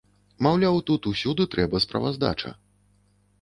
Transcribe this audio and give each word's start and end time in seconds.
Маўляў, 0.45 0.79
тут 0.89 1.01
усюды 1.11 1.47
трэба 1.57 1.83
справаздача. 1.85 2.53